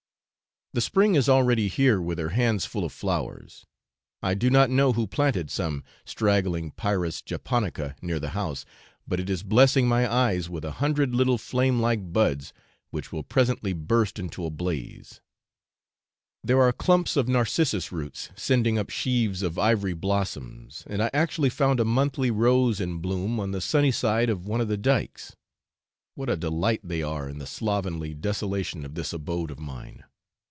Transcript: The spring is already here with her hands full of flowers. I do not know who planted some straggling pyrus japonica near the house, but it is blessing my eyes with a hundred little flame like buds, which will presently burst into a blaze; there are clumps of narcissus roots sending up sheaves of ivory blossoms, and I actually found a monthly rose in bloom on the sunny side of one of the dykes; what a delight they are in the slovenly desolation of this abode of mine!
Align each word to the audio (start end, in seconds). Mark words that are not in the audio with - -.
The 0.73 0.79
spring 0.79 1.15
is 1.15 1.27
already 1.27 1.67
here 1.67 1.99
with 2.01 2.17
her 2.17 2.29
hands 2.29 2.63
full 2.65 2.85
of 2.85 2.93
flowers. 2.93 3.65
I 4.23 4.33
do 4.35 4.49
not 4.49 4.69
know 4.69 4.93
who 4.93 5.05
planted 5.05 5.51
some 5.51 5.83
straggling 6.05 6.71
pyrus 6.71 7.21
japonica 7.21 7.97
near 8.01 8.21
the 8.21 8.29
house, 8.29 8.63
but 9.05 9.19
it 9.19 9.29
is 9.29 9.43
blessing 9.43 9.85
my 9.85 10.09
eyes 10.09 10.49
with 10.49 10.63
a 10.63 10.71
hundred 10.79 11.13
little 11.13 11.37
flame 11.37 11.81
like 11.81 12.13
buds, 12.13 12.53
which 12.89 13.11
will 13.11 13.21
presently 13.21 13.73
burst 13.73 14.17
into 14.17 14.45
a 14.45 14.49
blaze; 14.49 15.19
there 16.41 16.61
are 16.61 16.71
clumps 16.71 17.17
of 17.17 17.27
narcissus 17.27 17.91
roots 17.91 18.29
sending 18.37 18.79
up 18.79 18.89
sheaves 18.89 19.41
of 19.43 19.59
ivory 19.59 19.91
blossoms, 19.93 20.85
and 20.87 21.03
I 21.03 21.09
actually 21.13 21.49
found 21.49 21.81
a 21.81 21.83
monthly 21.83 22.31
rose 22.31 22.79
in 22.79 22.99
bloom 22.99 23.41
on 23.41 23.51
the 23.51 23.59
sunny 23.59 23.91
side 23.91 24.29
of 24.29 24.47
one 24.47 24.61
of 24.61 24.69
the 24.69 24.77
dykes; 24.77 25.35
what 26.15 26.29
a 26.29 26.37
delight 26.37 26.79
they 26.81 27.03
are 27.03 27.27
in 27.27 27.39
the 27.39 27.45
slovenly 27.45 28.13
desolation 28.13 28.85
of 28.85 28.95
this 28.95 29.11
abode 29.11 29.51
of 29.51 29.59
mine! 29.59 30.05